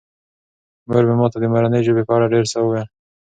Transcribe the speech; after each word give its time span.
مور 0.87 1.03
مې 1.07 1.15
ماته 1.19 1.37
د 1.41 1.45
مورنۍ 1.53 1.81
ژبې 1.87 2.03
په 2.05 2.13
اړه 2.15 2.31
ډېر 2.33 2.45
څه 2.51 2.57
وویل. 2.61 2.87